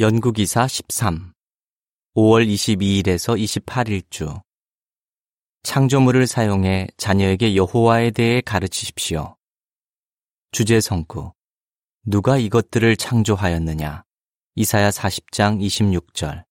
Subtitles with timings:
[0.00, 1.32] 연구기사 13
[2.14, 4.32] 5월 22일에서 28일 주.
[5.64, 9.34] 창조물을 사용해 자녀에게 여호와에 대해 가르치십시오.
[10.52, 11.32] 주제 성구.
[12.06, 14.04] 누가 이것들을 창조하였느냐?
[14.54, 16.44] 이사야 40장 26절.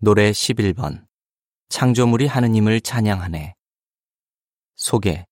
[0.00, 1.06] 노래 11번.
[1.68, 3.54] 창조물이 하느님을 찬양하네.
[4.74, 5.26] 소개.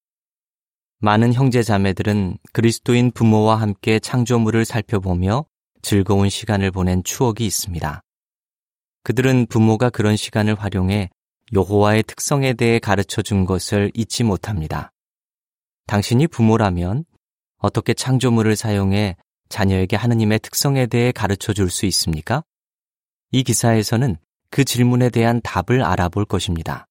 [0.98, 5.44] 많은 형제 자매들은 그리스도인 부모와 함께 창조물을 살펴보며
[5.82, 8.02] 즐거운 시간을 보낸 추억이 있습니다.
[9.04, 11.10] 그들은 부모가 그런 시간을 활용해
[11.52, 14.92] 여호와의 특성에 대해 가르쳐 준 것을 잊지 못합니다.
[15.86, 17.04] 당신이 부모라면
[17.58, 19.16] 어떻게 창조물을 사용해
[19.48, 22.44] 자녀에게 하느님의 특성에 대해 가르쳐 줄 수 있습니까?
[23.30, 24.16] 이 기사에서는
[24.50, 26.86] 그 질문에 대한 답을 알아볼 것입니다.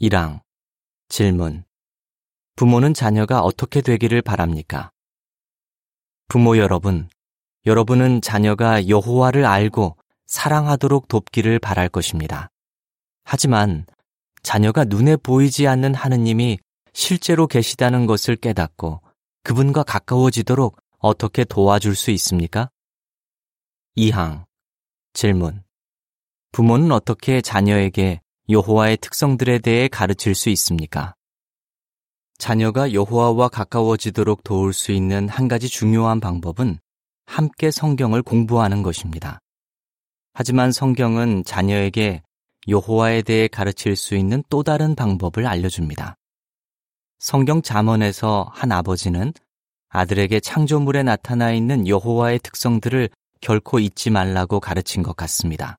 [0.00, 0.40] 1항
[1.08, 1.64] 질문
[2.56, 4.90] 부모는 자녀가 어떻게 되기를 바랍니까?
[6.28, 7.08] 부모 여러분,
[7.66, 9.96] 여러분은 자녀가 여호와를 알고
[10.26, 12.50] 사랑하도록 돕기를 바랄 것입니다.
[13.24, 13.86] 하지만
[14.42, 16.58] 자녀가 눈에 보이지 않는 하느님이
[16.92, 19.00] 실제로 계시다는 것을 깨닫고
[19.42, 22.70] 그분과 가까워지도록 어떻게 도와줄 수 있습니까?
[23.96, 24.44] 2항
[25.14, 25.62] 질문
[26.52, 31.14] 부모는 어떻게 자녀에게 여호와의 특성들에 대해 가르칠 수 있습니까?
[32.36, 36.78] 자녀가 여호와와 가까워지도록 도울 수 있는 한 가지 중요한 방법은
[37.26, 39.38] 함께 성경을 공부하는 것입니다.
[40.32, 42.22] 하지만 성경은 자녀에게
[42.68, 46.16] 여호와에 대해 가르칠 수 있는 또 다른 방법을 알려줍니다.
[47.18, 49.32] 성경 잠언에서 한 아버지는
[49.88, 53.08] 아들에게 창조물에 나타나 있는 여호와의 특성들을
[53.40, 55.76] 결코 잊지 말라고 가르친 것 같습니다.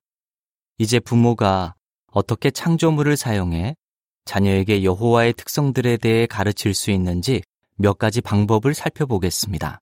[0.78, 1.74] 이제 부모가
[2.12, 3.76] 어떻게 창조물을 사용해
[4.24, 7.42] 자녀에게 여호와의 특성들에 대해 가르칠 수 있는지
[7.76, 9.80] 몇 가지 방법을 살펴보겠습니다.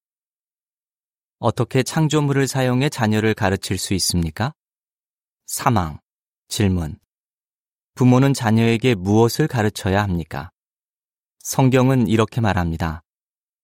[1.39, 4.55] 어떻게 창조물을 사용해 자녀를 가르칠 수 있습니까?
[5.47, 5.99] 사망.
[6.49, 6.99] 질문.
[7.95, 10.51] 부모는 자녀에게 무엇을 가르쳐야 합니까?
[11.41, 13.03] 성경은 이렇게 말합니다.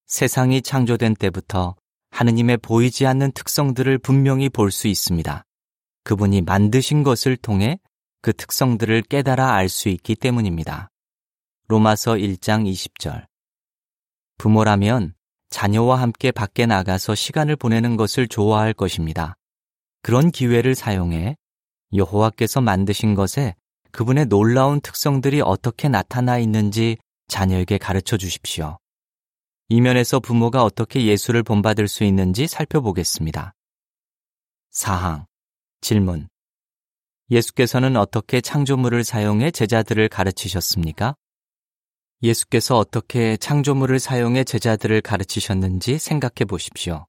[0.06, 1.76] 세상이 창조된 때부터
[2.10, 5.44] 하느님의 보이지 않는 특성들을 분명히 볼 수 있습니다.
[6.04, 7.78] 그분이 만드신 것을 통해
[8.22, 10.90] 그 특성들을 깨달아 알 수 있기 때문입니다.
[11.68, 13.26] 로마서 1장 20절.
[14.38, 15.14] 부모라면
[15.50, 19.36] 자녀와 함께 밖에 나가서 시간을 보내는 것을 좋아할 것입니다.
[20.02, 21.36] 그런 기회를 사용해
[21.92, 23.54] 여호와께서 만드신 것에
[23.92, 26.96] 그분의 놀라운 특성들이 어떻게 나타나 있는지
[27.28, 28.78] 자녀에게 가르쳐 주십시오.
[29.68, 33.52] 이면에서 부모가 어떻게 예수를 본받을 수 있는지 살펴보겠습니다.
[34.72, 35.26] 4항
[35.80, 36.28] 질문
[37.30, 41.14] 예수께서는 어떻게 창조물을 사용해 제자들을 가르치셨습니까?
[42.22, 47.06] 예수께서 어떻게 창조물을 사용해 제자들을 가르치셨는지 생각해 보십시오.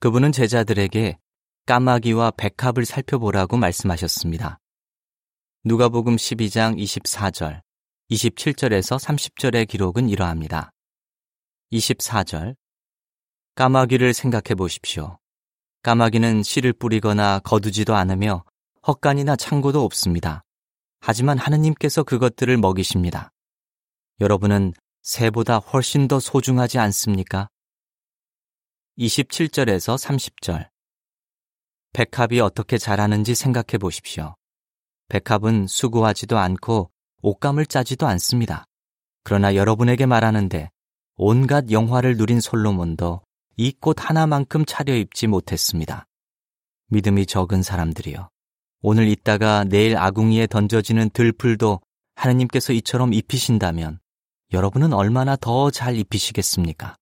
[0.00, 1.18] 그분은 제자들에게
[1.66, 4.58] 까마귀와 백합을 살펴보라고 말씀하셨습니다.
[5.64, 7.60] 누가복음 12장 24절,
[8.10, 10.72] 27절에서 30절의 기록은 이러합니다.
[11.72, 12.56] 24절
[13.54, 15.18] 까마귀를 생각해 보십시오.
[15.82, 18.44] 까마귀는 씨를 뿌리거나 거두지도 않으며
[18.86, 20.42] 헛간이나 창고도 없습니다.
[21.00, 23.32] 하지만 하느님께서 그것들을 먹이십니다.
[24.20, 24.72] 여러분은
[25.02, 27.48] 새보다 훨씬 더 소중하지 않습니까?
[28.98, 30.70] 27절에서 30절.
[31.92, 34.34] 백합이 어떻게 자라는지 생각해 보십시오.
[35.08, 36.90] 백합은 수고하지도 않고
[37.20, 38.64] 옷감을 짜지도 않습니다.
[39.22, 40.70] 그러나 여러분에게 말하는데
[41.16, 43.20] 온갖 영화를 누린 솔로몬도
[43.58, 46.06] 이 꽃 하나만큼 차려입지 못했습니다.
[46.88, 48.30] 믿음이 적은 사람들이요.
[48.80, 51.80] 오늘 있다가 내일 아궁이에 던져지는 들풀도
[52.14, 53.98] 하느님께서 이처럼 입히신다면
[54.52, 56.96] 여러분은 얼마나 더 잘 입히시겠습니까?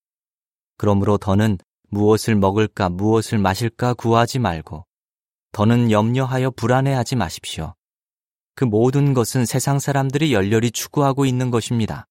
[0.78, 1.58] 그러므로 더는
[1.90, 4.86] 무엇을 먹을까 무엇을 마실까 구하지 말고
[5.52, 7.74] 더는 염려하여 불안해하지 마십시오.
[8.56, 12.06] 그 모든 것은 세상 사람들이 열렬히 추구하고 있는 것입니다.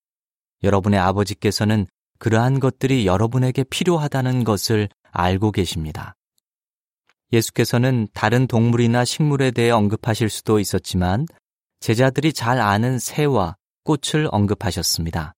[0.62, 1.86] 여러분의 아버지께서는
[2.18, 6.14] 그러한 것들이 여러분에게 필요하다는 것을 알고 계십니다.
[7.32, 11.26] 예수께서는 다른 동물이나 식물에 대해 언급하실 수도 있었지만
[11.80, 15.34] 제자들이 잘 아는 새와 꽃을 언급하셨습니다.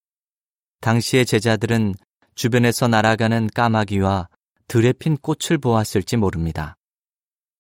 [0.81, 1.95] 당시의 제자들은
[2.35, 4.29] 주변에서 날아가는 까마귀와
[4.69, 6.77] 들에 핀 꽃을 보았을지 모릅니다.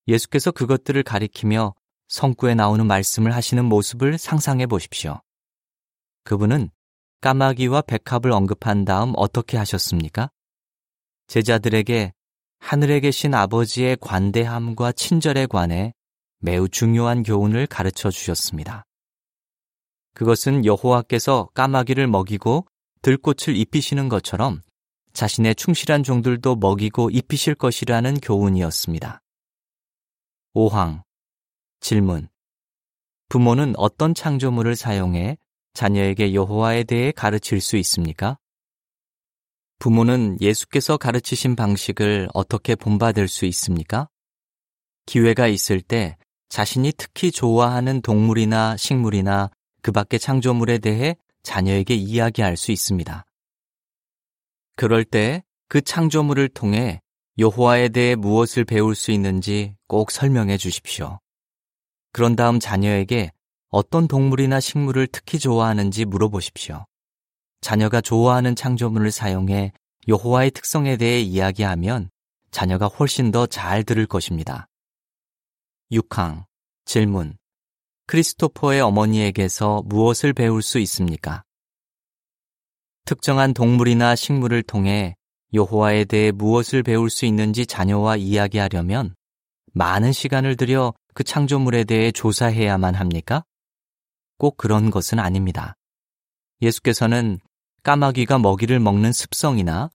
[0.09, 1.75] 예수께서 그것들을 가리키며
[2.09, 5.21] 성구에 나오는 말씀을 하시는 모습을 상상해 보십시오.
[6.25, 6.71] 그분은
[7.21, 10.31] 까마귀와 백합을 언급한 다음 어떻게 하셨습니까?
[11.27, 12.13] 제자들에게
[12.59, 15.93] 하늘에 계신 아버지의 관대함과 친절에 관해
[16.39, 18.86] 매우 중요한 교훈을 가르쳐 주셨습니다.
[20.17, 22.67] 그것은 여호와께서 까마귀를 먹이고
[23.03, 24.63] 들꽃을 입히시는 것처럼
[25.13, 29.21] 자신의 충실한 종들도 먹이고 입히실 것이라는 교훈이었습니다.
[30.55, 31.03] 5항
[31.81, 32.31] 질문
[33.29, 35.37] 부모는 어떤 창조물을 사용해
[35.75, 38.39] 자녀에게 여호와에 대해 가르칠 수 있습니까?
[39.81, 44.09] 부모는 예수께서 가르치신 방식을 어떻게 본받을 수 있습니까?
[45.05, 46.17] 기회가 있을 때
[46.49, 49.51] 자신이 특히 좋아하는 동물이나 식물이나
[49.87, 53.25] 그 밖의 창조물에 대해 자녀에게 이야기할 수 있습니다.
[54.75, 57.01] 그럴 때 그 창조물을 통해
[57.39, 61.21] 여호와에 대해 무엇을 배울 수 있는지 꼭 설명해 주십시오.
[62.11, 63.31] 그런 다음 자녀에게
[63.69, 66.85] 어떤 동물이나 식물을 특히 좋아하는지 물어보십시오.
[67.61, 69.73] 자녀가 좋아하는 창조물을 사용해
[70.09, 72.11] 여호와의 특성에 대해 이야기하면
[72.51, 74.67] 자녀가 훨씬 더 잘 들을 것입니다.
[75.93, 76.45] 6항
[76.87, 77.39] 질문
[78.09, 81.43] 크리스토퍼의 어머니에게서 무엇을 배울 수 있습니까?
[83.05, 85.17] 특정한 동물이나 식물을 통해
[85.53, 89.15] 여호와에 대해 무엇을 배울 수 있는지 자녀와 이야기하려면
[89.73, 93.45] 많은 시간을 들여 그 창조물에 대해 조사해야만 합니까?
[94.39, 95.75] 꼭 그런 것은 아닙니다.
[96.63, 97.41] 예수께서는
[97.83, 99.91] 까마귀가 먹이를 먹는 습성이나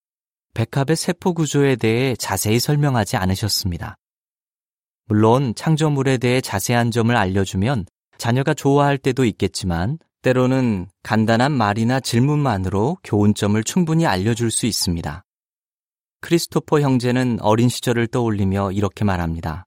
[0.54, 3.96] 백합의 세포 구조에 대해 자세히 설명하지 않으셨습니다.
[5.06, 7.86] 물론 창조물에 대해 자세한 점을 알려주면
[8.22, 15.24] 자녀가 좋아할 때도 있겠지만 때로는 간단한 말이나 질문만으로 교훈점을 충분히 알려줄 수 있습니다.
[16.20, 19.66] 크리스토퍼 형제는 어린 시절을 떠올리며 이렇게 말합니다.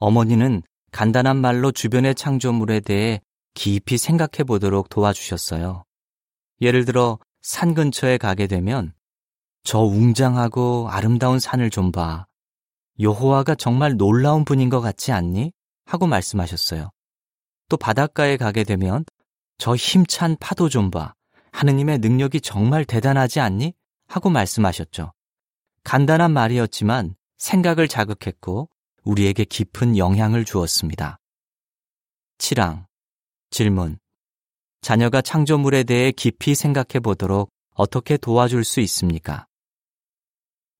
[0.00, 3.20] 어머니는 간단한 말로 주변의 창조물에 대해
[3.54, 5.84] 깊이 생각해 보도록 도와주셨어요.
[6.62, 8.92] 예를 들어 산 근처에 가게 되면
[9.62, 12.26] 저 웅장하고 아름다운 산을 좀 봐.
[12.98, 15.52] 여호와가 정말 놀라운 분인 것 같지 않니?
[15.84, 16.90] 하고 말씀하셨어요.
[17.68, 19.04] 또 바닷가에 가게 되면
[19.58, 21.14] 저 힘찬 파도 좀 봐.
[21.52, 23.74] 하느님의 능력이 정말 대단하지 않니?
[24.08, 25.12] 하고 말씀하셨죠.
[25.84, 28.68] 간단한 말이었지만 생각을 자극했고
[29.04, 31.18] 우리에게 깊은 영향을 주었습니다.
[32.38, 32.86] 7항
[33.50, 33.98] 질문
[34.80, 39.46] 자녀가 창조물에 대해 깊이 생각해 보도록 어떻게 도와줄 수 있습니까?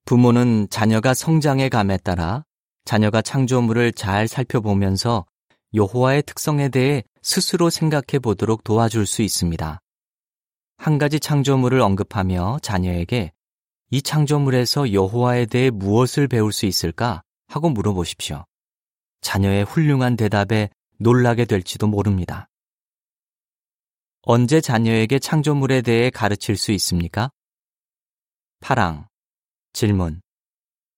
[0.05, 2.43] 부모는 자녀가 성장의 감에 따라
[2.85, 5.25] 자녀가 창조물을 잘 살펴보면서
[5.73, 9.79] 여호와의 특성에 대해 스스로 생각해 보도록 도와줄 수 있습니다.
[10.77, 13.31] 한 가지 창조물을 언급하며 자녀에게
[13.89, 18.45] 이 창조물에서 여호와에 대해 무엇을 배울 수 있을까 하고 물어보십시오.
[19.21, 22.49] 자녀의 훌륭한 대답에 놀라게 될지도 모릅니다.
[24.21, 27.31] 언제 자녀에게 창조물에 대해 가르칠 수 있습니까?
[28.59, 29.07] 파랑.
[29.73, 30.21] 질문.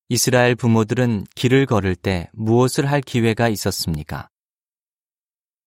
[0.09, 4.29] 이스라엘 부모들은 길을 걸을 때 무엇을 할 기회가 있었습니까?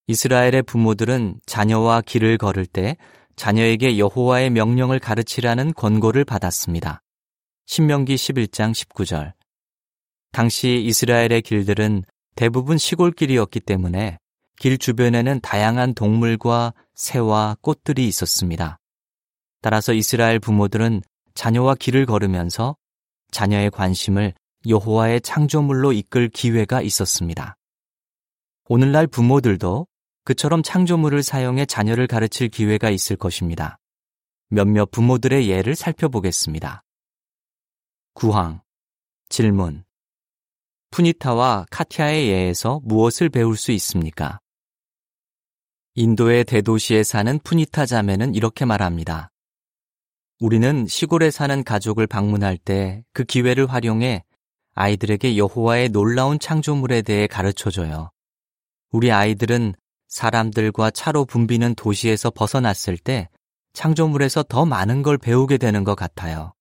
[0.09, 2.97] 이스라엘의 부모들은 자녀와 길을 걸을 때
[3.37, 7.03] 자녀에게 여호와의 명령을 가르치라는 권고를 받았습니다.
[7.67, 9.35] 신명기 11장 19절.
[10.33, 12.05] 당시 이스라엘의 길들은
[12.37, 14.19] 대부분 시골길이었기 때문에
[14.59, 18.79] 길 주변에는 다양한 동물과 새와 꽃들이 있었습니다.
[19.61, 21.03] 따라서 이스라엘 부모들은
[21.35, 22.77] 자녀와 길을 걸으면서
[23.31, 24.33] 자녀의 관심을
[24.67, 27.57] 여호와의 창조물로 이끌 기회가 있었습니다.
[28.71, 29.87] 오늘날 부모들도
[30.29, 33.79] 그처럼 창조물을 사용해 자녀를 가르칠 기회가 있을 것입니다.
[34.51, 36.85] 몇몇 부모들의 예를 살펴보겠습니다.
[38.13, 38.61] 구항
[39.31, 39.85] 질문
[40.91, 44.39] 푸니타와 카티아의 예에서 무엇을 배울 수 있습니까?
[45.95, 49.31] 인도의 대도시에 사는 푸니타 자매는 이렇게 말합니다.
[50.41, 54.25] 우리는 시골에 사는 가족을 방문할 때 그 기회를 활용해
[54.75, 58.11] 아이들에게 여호와의 놀라운 창조물에 대해 가르쳐 줘요.
[58.91, 59.73] 우리 아이들은
[60.09, 63.29] 사람들과 차로 붐비는 도시에서 벗어났을 때
[63.73, 66.53] 창조물에서 더 많은 걸 배우게 되는 것 같아요.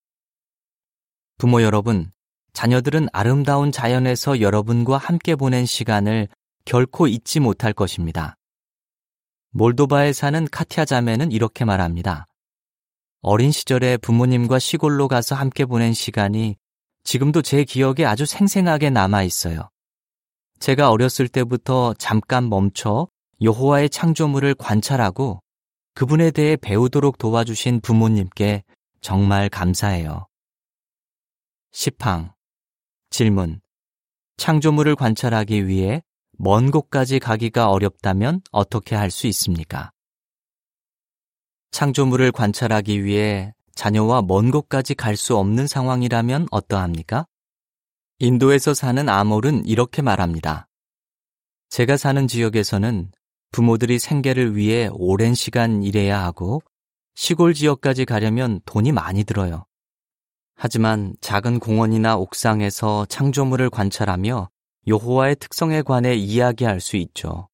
[1.38, 2.12] 부모 여러분,
[2.52, 6.28] 자녀들은 아름다운 자연에서 여러분과 함께 보낸 시간을
[6.64, 8.36] 결코 잊지 못할 것입니다.
[9.50, 12.26] 몰도바에 사는 카티아 자매는 이렇게 말합니다.
[13.22, 16.56] 어린 시절에 부모님과 시골로 가서 함께 보낸 시간이
[17.04, 19.70] 지금도 제 기억에 아주 생생하게 남아 있어요.
[20.60, 23.08] 제가 어렸을 때부터 잠깐 멈춰
[23.40, 25.40] 여호와의 창조물을 관찰하고
[25.94, 28.64] 그분에 대해 배우도록 도와주신 부모님께
[29.00, 30.26] 정말 감사해요.
[31.72, 32.32] 10항
[33.10, 33.60] 질문
[34.38, 36.02] 창조물을 관찰하기 위해
[36.36, 39.92] 먼 곳까지 가기가 어렵다면 어떻게 할 수 있습니까?
[41.70, 47.26] 창조물을 관찰하기 위해 자녀와 먼 곳까지 갈 수 없는 상황이라면 어떠합니까?
[48.18, 50.68] 인도에서 사는 아몰은 이렇게 말합니다.
[51.68, 53.12] 제가 사는 지역에서는
[53.50, 56.62] 부모들이 생계를 위해 오랜 시간 일해야 하고
[57.14, 59.64] 시골 지역까지 가려면 돈이 많이 들어요.
[60.54, 64.50] 하지만 작은 공원이나 옥상에서 창조물을 관찰하며
[64.86, 67.48] 여호와의 특성에 관해 이야기할 수 있죠.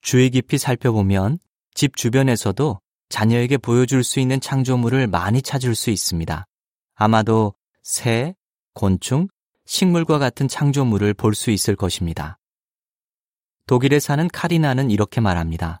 [0.00, 1.38] 주의 깊이 살펴보면
[1.74, 6.46] 집 주변에서도 자녀에게 보여줄 수 있는 창조물을 많이 찾을 수 있습니다.
[6.94, 8.34] 아마도 새,
[8.74, 9.28] 곤충,
[9.66, 12.38] 식물과 같은 창조물을 볼 수 있을 것입니다.
[13.66, 15.80] 독일에 사는 카리나는 이렇게 말합니다.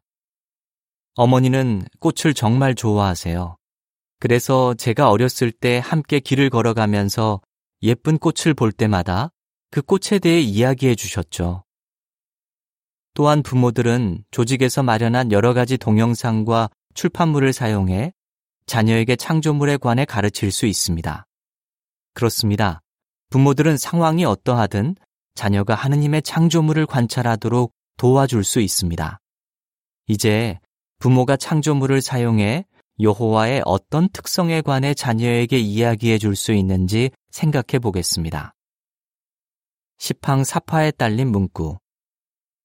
[1.16, 3.56] 어머니는 꽃을 정말 좋아하세요.
[4.20, 7.40] 그래서 제가 어렸을 때 함께 길을 걸어가면서
[7.82, 9.30] 예쁜 꽃을 볼 때마다
[9.70, 11.64] 그 꽃에 대해 이야기해 주셨죠.
[13.12, 18.12] 또한 부모들은 조직에서 마련한 여러 가지 동영상과 출판물을 사용해
[18.66, 21.26] 자녀에게 창조물에 관해 가르칠 수 있습니다.
[22.14, 22.80] 그렇습니다.
[23.30, 24.96] 부모들은 상황이 어떠하든
[25.34, 29.18] 자녀가 하느님의 창조물을 관찰하도록 도와줄 수 있습니다.
[30.06, 30.58] 이제
[30.98, 32.64] 부모가 창조물을 사용해
[33.00, 38.54] 여호와의 어떤 특성에 관해 자녀에게 이야기해 줄 수 있는지 생각해 보겠습니다.
[39.98, 41.78] 시팡 사파에 딸린 문구.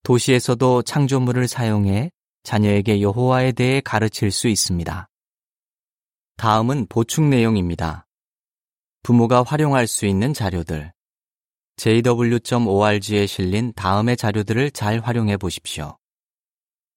[0.03, 2.11] 도시에서도 창조물을 사용해
[2.43, 5.07] 자녀에게 여호와에 대해 가르칠 수 있습니다.
[6.37, 8.05] 다음은 보충 내용입니다.
[9.03, 10.91] 부모가 활용할 수 있는 자료들.
[11.79, 15.97] jw.org에 실린 다음의 자료들을 잘 활용해 보십시오.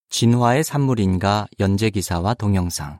[0.09, 2.99] 진화의 산물인가 연재 기사와 동영상.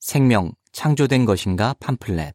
[0.00, 2.34] 생명, 창조된 것인가 팜플렛.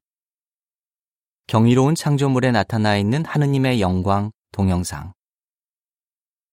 [1.47, 5.11] 경이로운 창조물에 나타나 있는 하느님의 영광 동영상.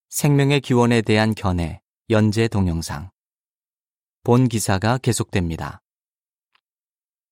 [0.08, 3.12] 생명의 기원에 대한 견해, 연재 동영상.
[4.24, 5.80] 본 기사가 계속됩니다.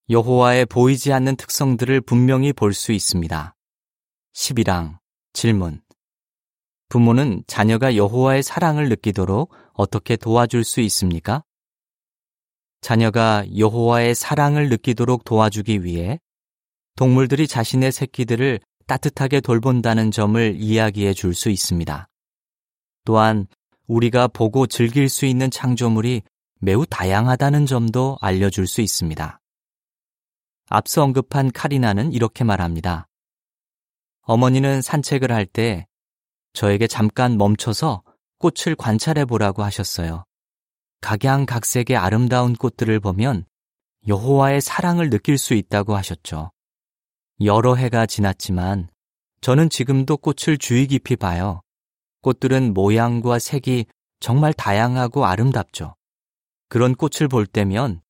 [0.08, 3.56] 여호와의 보이지 않는 특성들을 분명히 볼 수 있습니다.
[4.34, 4.98] 11항
[5.32, 5.82] 질문
[6.88, 11.44] 부모는 자녀가 여호와의 사랑을 느끼도록 어떻게 도와줄 수 있습니까?
[12.80, 16.18] 자녀가 여호와의 사랑을 느끼도록 도와주기 위해
[16.96, 22.08] 동물들이 자신의 새끼들을 따뜻하게 돌본다는 점을 이야기해 줄 수 있습니다.
[23.04, 23.46] 또한
[23.86, 26.22] 우리가 보고 즐길 수 있는 창조물이
[26.60, 29.40] 매우 다양하다는 점도 알려줄 수 있습니다.
[30.68, 33.09] 앞서 언급한 카리나는 이렇게 말합니다.
[34.30, 35.88] 어머니는 산책을 할 때
[36.52, 38.04] 저에게 잠깐 멈춰서
[38.38, 40.22] 꽃을 관찰해 보라고 하셨어요.
[41.00, 43.44] 각양각색의 아름다운 꽃들을 보면
[44.06, 46.52] 여호와의 사랑을 느낄 수 있다고 하셨죠.
[47.40, 48.88] 여러 해가 지났지만
[49.40, 51.62] 저는 지금도 꽃을 주의 깊이 봐요.
[52.22, 53.86] 꽃들은 모양과 색이
[54.20, 55.96] 정말 다양하고 아름답죠.
[56.68, 58.00] 그런 꽃을 볼 때면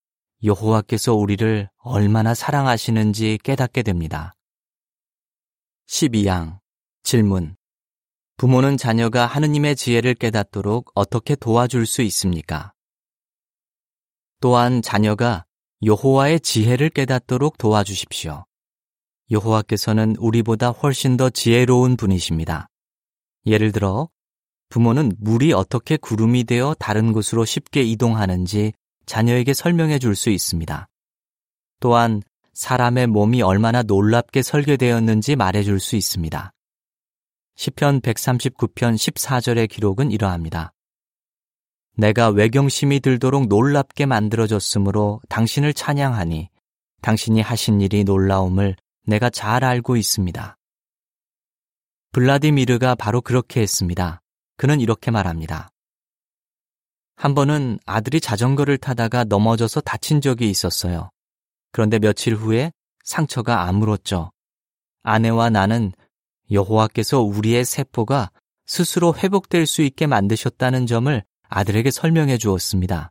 [0.44, 4.34] 여호와께서 우리를 얼마나 사랑하시는지 깨닫게 됩니다.
[5.90, 6.60] 12양
[7.02, 7.56] 질문
[8.36, 12.72] 부모는 자녀가 하느님의 지혜를 깨닫도록 어떻게 도와줄 수 있습니까?
[14.40, 15.44] 또한 자녀가
[15.82, 18.46] 여호와의 지혜를 깨닫도록 도와주십시오.
[19.32, 22.68] 여호와께서는 우리보다 훨씬 더 지혜로운 분이십니다.
[23.46, 24.08] 예를 들어
[24.68, 28.72] 부모는 물이 어떻게 구름이 되어 다른 곳으로 쉽게 이동하는지
[29.06, 30.88] 자녀에게 설명해 줄 수 있습니다.
[31.80, 36.52] 또한 사람의 몸이 얼마나 놀랍게 설계되었는지 말해 줄 수 있습니다.
[37.56, 40.72] 시편 139편 14절의 기록은 이러합니다.
[41.96, 46.48] 내가 외경심이 들도록 놀랍게 만들어졌으므로 당신을 찬양하니
[47.02, 48.76] 당신이 하신 일이 놀라움을
[49.06, 50.56] 내가 잘 알고 있습니다.
[52.12, 54.20] 블라디미르가 바로 그렇게 했습니다.
[54.56, 55.70] 그는 이렇게 말합니다.
[57.16, 61.10] 한 번은 아들이 자전거를 타다가 넘어져서 다친 적이 있었어요.
[61.72, 62.72] 그런데 며칠 후에
[63.04, 64.32] 상처가 아물었죠.
[65.02, 65.92] 아내와 나는
[66.50, 68.30] 여호와께서 우리의 세포가
[68.66, 73.10] 스스로 회복될 수 있게 만드셨다는 점을 아들에게 설명해 주었습니다.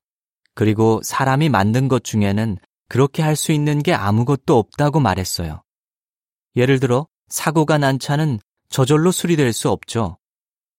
[0.56, 2.58] 그리고 사람이 만든 것 중에는
[2.90, 5.62] 그렇게 할 수 있는 게 아무것도 없다고 말했어요.
[6.56, 8.40] 예를 들어 사고가 난 차는
[8.70, 10.18] 저절로 수리될 수 없죠.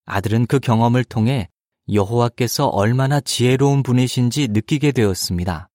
[0.05, 1.49] 아들은 그 경험을 통해
[1.91, 5.70] 여호와께서 얼마나 지혜로운 분이신지 느끼게 되었습니다.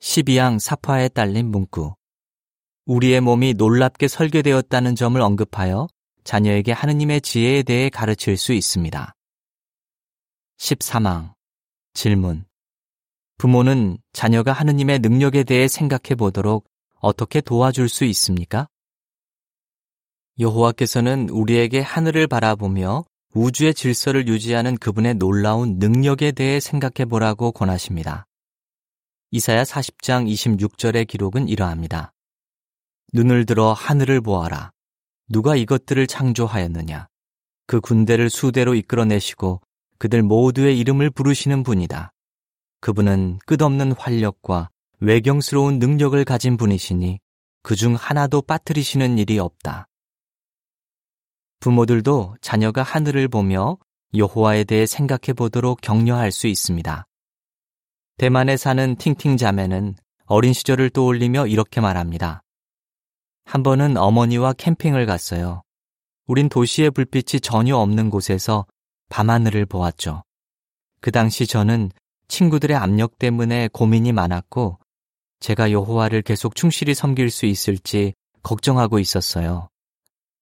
[0.00, 1.94] 12항 사파에 딸린 문구.
[2.86, 5.88] 우리의 몸이 놀랍게 설계되었다는 점을 언급하여
[6.24, 9.14] 자녀에게 하느님의 지혜에 대해 가르칠 수 있습니다.
[10.58, 11.34] 13항
[11.94, 12.44] 질문.
[13.38, 16.68] 부모는 자녀가 하느님의 능력에 대해 생각해 보도록
[17.00, 18.68] 어떻게 도와줄 수 있습니까?
[20.38, 28.27] 여호와께서는 우리에게 하늘을 바라보며 우주의 질서를 유지하는 그분의 놀라운 능력에 대해 생각해 보라고 권하십니다.
[29.30, 32.14] 이사야 40장 26절의 기록은 이러합니다.
[33.12, 34.72] 눈을 들어 하늘을 보아라.
[35.28, 37.08] 누가 이것들을 창조하였느냐?
[37.66, 39.60] 그 군대를 수대로 이끌어내시고
[39.98, 42.12] 그들 모두의 이름을 부르시는 분이다.
[42.80, 44.70] 그분은 끝없는 활력과
[45.00, 47.18] 외경스러운 능력을 가진 분이시니
[47.62, 49.88] 그 중 하나도 빠뜨리시는 일이 없다.
[51.60, 53.76] 부모들도 자녀가 하늘을 보며
[54.14, 57.07] 여호와에 대해 생각해 보도록 격려할 수 있습니다.
[58.18, 59.94] 대만에 사는 팅팅 자매는
[60.26, 62.42] 어린 시절을 떠올리며 이렇게 말합니다.
[63.44, 65.62] 한 번은 어머니와 캠핑을 갔어요.
[66.26, 68.66] 우린 도시의 불빛이 전혀 없는 곳에서
[69.08, 70.24] 밤하늘을 보았죠.
[71.00, 71.92] 그 당시 저는
[72.26, 74.80] 친구들의 압력 때문에 고민이 많았고
[75.38, 79.68] 제가 여호와를 계속 충실히 섬길 수 있을지 걱정하고 있었어요.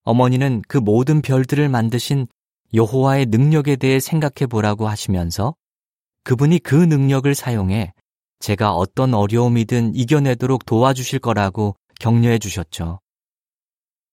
[0.04, 2.26] 어머니는 그 모든 별들을 만드신
[2.73, 5.54] 여호와의 능력에 대해 생각해 보라고 하시면서
[6.26, 7.92] 그분이 그 능력을 사용해
[8.40, 12.99] 제가 어떤 어려움이든 이겨내도록 도와주실 거라고 격려해 주셨죠.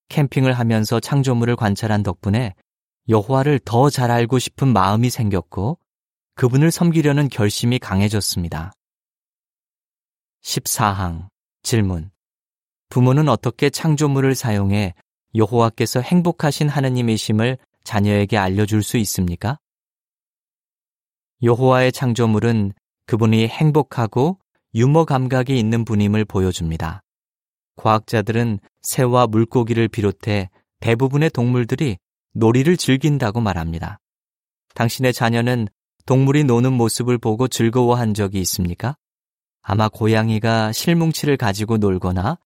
[0.10, 2.54] 캠핑을 하면서 창조물을 관찰한 덕분에
[3.10, 5.80] 여호와를 더 잘 알고 싶은 마음이 생겼고
[6.36, 8.74] 그분을 섬기려는 결심이 강해졌습니다.
[10.44, 11.30] 14항
[11.64, 12.12] 질문
[12.90, 14.94] 부모는 어떻게 창조물을 사용해
[15.34, 19.58] 여호와께서 행복하신 하느님이심을 자녀에게 알려줄 수 있습니까?
[21.44, 22.72] 여호와의 창조물은
[23.06, 24.40] 그분이 행복하고
[24.76, 27.04] 유머 감각이 있는 분임을 보여줍니다.
[27.76, 31.98] 과학자들은 새와 물고기를 비롯해 대부분의 동물들이
[32.34, 34.00] 놀이를 즐긴다고 말합니다.
[34.74, 35.68] 당신의 자녀는
[36.06, 38.96] 동물이 노는 모습을 보고 즐거워한 적이 있습니까?
[39.62, 42.38] 아마 고양이가 실뭉치를 가지고 놀거나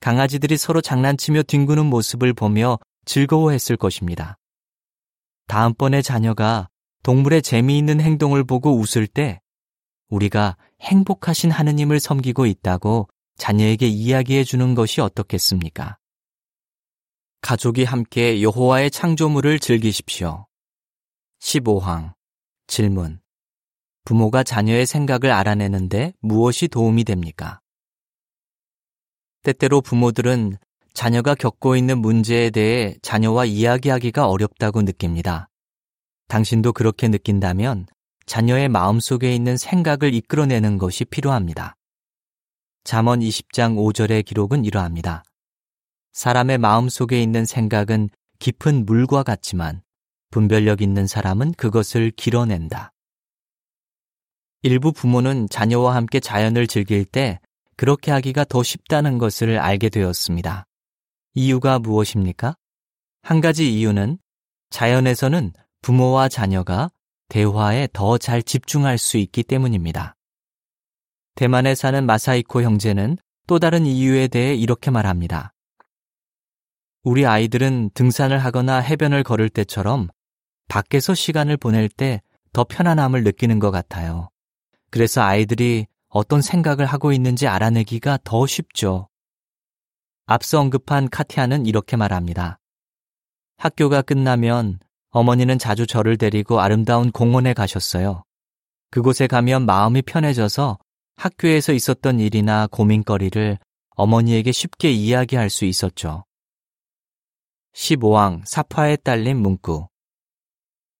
[0.00, 4.36] 강아지들이 서로 장난치며 뒹구는 모습을 보며 즐거워했을 것입니다.
[5.46, 6.68] 다음번에 자녀가
[7.02, 9.40] 동물의 재미있는 행동을 보고 웃을 때
[10.08, 15.98] 우리가 행복하신 하느님을 섬기고 있다고 자녀에게 이야기해 주는 것이 어떻겠습니까?
[17.40, 20.46] 가족이 함께 여호와의 창조물을 즐기십시오.
[21.40, 22.14] 15항
[22.68, 23.20] 질문
[24.04, 27.60] 부모가 자녀의 생각을 알아내는데 무엇이 도움이 됩니까?
[29.42, 30.56] 때때로 부모들은
[30.94, 35.48] 자녀가 겪고 있는 문제에 대해 자녀와 이야기하기가 어렵다고 느낍니다.
[36.32, 37.86] 당신도 그렇게 느낀다면
[38.24, 41.76] 자녀의 마음속에 있는 생각을 이끌어내는 것이 필요합니다.
[42.84, 45.24] 잠언 20장 5절의 기록은 이러합니다.
[46.14, 49.82] 사람의 마음속에 있는 생각은 깊은 물과 같지만
[50.30, 52.94] 분별력 있는 사람은 그것을 길어낸다.
[54.62, 57.40] 일부 부모는 자녀와 함께 자연을 즐길 때
[57.76, 60.64] 그렇게 하기가 더 쉽다는 것을 알게 되었습니다.
[61.34, 62.56] 이유가 무엇입니까?
[63.20, 64.16] 한 가지 이유는
[64.70, 66.90] 자연에서는 부모와 자녀가
[67.28, 70.16] 대화에 더 잘 집중할 수 있기 때문입니다.
[71.34, 75.52] 대만에 사는 마사이코 형제는 또 다른 이유에 대해 이렇게 말합니다.
[77.02, 80.08] 우리 아이들은 등산을 하거나 해변을 걸을 때처럼
[80.68, 82.20] 밖에서 시간을 보낼 때
[82.52, 84.28] 더 편안함을 느끼는 것 같아요.
[84.90, 89.08] 그래서 아이들이 어떤 생각을 하고 있는지 알아내기가 더 쉽죠.
[90.26, 92.58] 앞서 언급한 카티아는 이렇게 말합니다.
[93.56, 94.80] 학교가 끝나면
[95.12, 98.24] 어머니는 자주 저를 데리고 아름다운 공원에 가셨어요.
[98.90, 100.78] 그곳에 가면 마음이 편해져서
[101.16, 103.58] 학교에서 있었던 일이나 고민거리를
[103.94, 106.24] 어머니에게 쉽게 이야기할 수 있었죠.
[107.74, 109.86] 15왕 사파에 딸린 문구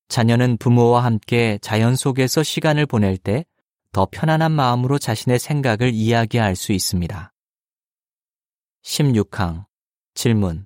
[0.09, 3.44] 자녀는 부모와 함께 자연 속에서 시간을 보낼 때
[3.92, 7.31] 더 편안한 마음으로 자신의 생각을 이야기할 수 있습니다.
[8.83, 9.66] 16항
[10.14, 10.64] 질문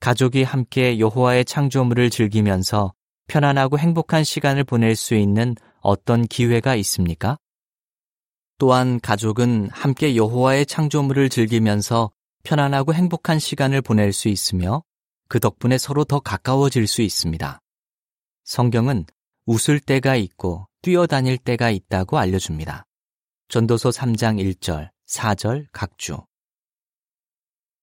[0.00, 2.92] 가족이 함께 여호와의 창조물을 즐기면서
[3.26, 7.36] 편안하고 행복한 시간을 보낼 수 있는 어떤 기회가 있습니까?
[8.58, 12.10] 또한 가족은 함께 여호와의 창조물을 즐기면서
[12.42, 14.82] 편안하고 행복한 시간을 보낼 수 있으며
[15.28, 17.60] 그 덕분에 서로 더 가까워질 수 있습니다.
[18.44, 19.04] 성경은
[19.46, 22.84] 웃을 때가 있고 뛰어다닐 때가 있다고 알려줍니다.
[23.48, 26.18] 전도서 3장 1절, 4절 각주.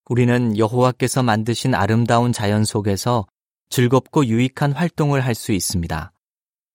[0.07, 3.25] 우리는 여호와께서 만드신 아름다운 자연 속에서
[3.69, 6.11] 즐겁고 유익한 활동을 할 수 있습니다.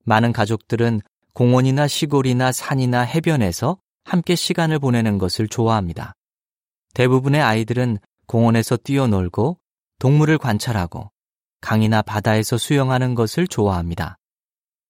[0.05, 1.01] 많은 가족들은
[1.33, 6.15] 공원이나 시골이나 산이나 해변에서 함께 시간을 보내는 것을 좋아합니다.
[6.95, 9.59] 대부분의 아이들은 공원에서 뛰어놀고
[10.01, 11.11] 동물을 관찰하고
[11.61, 14.17] 강이나 바다에서 수영하는 것을 좋아합니다.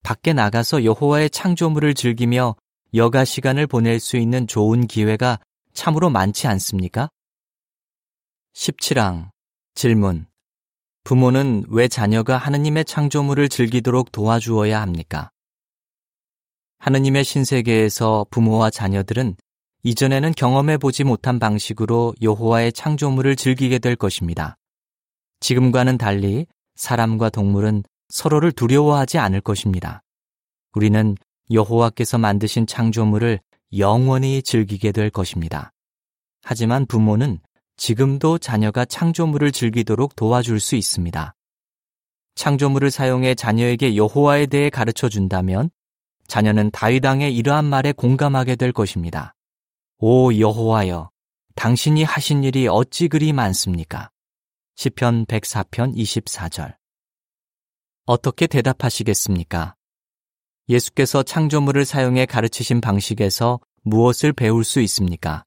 [0.03, 2.57] 밖에 나가서 여호와의 창조물을 즐기며
[2.95, 5.39] 여가 시간을 보낼 수 있는 좋은 기회가
[5.75, 7.11] 참으로 많지 않습니까?
[8.55, 9.31] 17항
[9.75, 10.27] 질문
[11.05, 15.31] 부모는 왜 자녀가 하느님의 창조물을 즐기도록 도와주어야 합니까?
[16.79, 19.37] 하느님의 신세계에서 부모와 자녀들은
[19.83, 24.57] 이전에는 경험해 보지 못한 방식으로 여호와의 창조물을 즐기게 될 것입니다.
[25.41, 30.03] 지금과는 달리 사람과 동물은 서로를 두려워하지 않을 것입니다.
[30.75, 31.17] 우리는
[31.51, 33.41] 여호와께서 만드신 창조물을
[33.79, 35.73] 영원히 즐기게 될 것입니다.
[36.43, 37.41] 하지만 부모는
[37.81, 41.35] 지금도 자녀가 창조물을 즐기도록 도와줄 수 있습니다.
[42.35, 45.71] 창조물을 사용해 자녀에게 여호와에 대해 가르쳐 준다면
[46.27, 49.35] 자녀는 다윗 왕의 이러한 말에 공감하게 될 것입니다.
[49.97, 51.11] 오 여호와여
[51.55, 54.11] 당신이 하신 일이 어찌 그리 많습니까?
[54.77, 56.77] 시편 104편 24절
[58.05, 59.75] 어떻게 대답하시겠습니까?
[60.69, 65.47] 예수께서 창조물을 사용해 가르치신 방식에서 무엇을 배울 수 있습니까?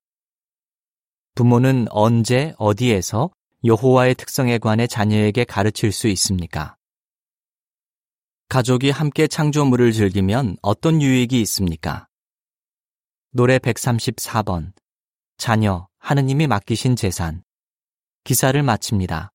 [1.36, 3.32] 부모는 언제 어디에서
[3.66, 6.76] 여호와의 특성에 관해 자녀에게 가르칠 수 있습니까?
[8.50, 12.08] 가족이 함께 창조물을 즐기면 어떤 유익이 있습니까?
[13.32, 14.74] 노래 134번
[15.38, 17.44] 자녀 하느님이 맡기신 재산
[18.24, 19.33] 기사를 마칩니다.